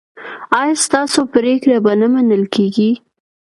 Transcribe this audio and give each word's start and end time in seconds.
ایا 0.59 0.73
ستاسو 0.85 1.19
پریکړې 1.33 1.77
به 1.85 1.93
نه 2.01 2.07
منل 2.13 2.43
کیږي؟ 2.55 2.91